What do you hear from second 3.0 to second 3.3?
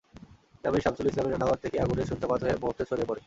পড়ে।